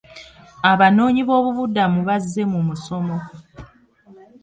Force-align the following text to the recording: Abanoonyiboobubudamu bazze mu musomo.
Abanoonyiboobubudamu 0.71 1.99
bazze 2.07 2.41
mu 2.51 2.59
musomo. 2.67 3.17